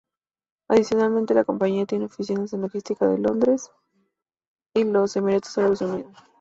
[0.67, 3.69] Adicionalmente, la compañía tiene oficinas de logística en Londres
[4.73, 6.17] y los Emiratos Árabes Unidos.